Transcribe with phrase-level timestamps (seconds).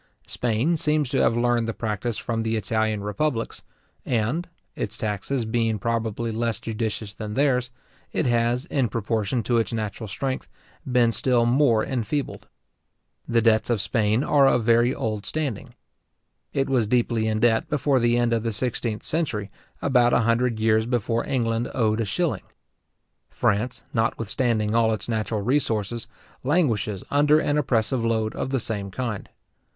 [0.25, 3.61] Spain seems to have learned the practice from the Italian republics,
[4.03, 7.69] and (its taxes being probably less judicious than theirs)
[8.11, 10.49] it has, in proportion to its natural strength,
[10.91, 12.47] been still more enfeebled.
[13.27, 15.75] The debts of Spain are of very old standing.
[16.51, 19.51] It was deeply in debt before the end of the sixteenth century,
[19.83, 22.45] about a hundred years before England owed a shilling.
[23.29, 26.07] France, notwithstanding all its natural resources,
[26.43, 29.29] languishes under an oppressive load of the same kind.